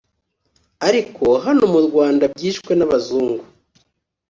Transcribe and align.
Ariko 0.87 1.25
hano 1.45 1.63
mu 1.73 1.79
Rwanda 1.87 2.23
byishwe 2.35 2.71
n’abazungu 2.75 3.43